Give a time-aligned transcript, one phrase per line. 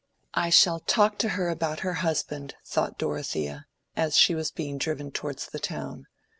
[0.33, 5.11] "I shall talk to her about her husband," thought Dorothea, as she was being driven
[5.11, 6.05] towards the town.